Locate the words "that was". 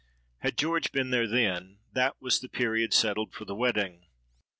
1.93-2.39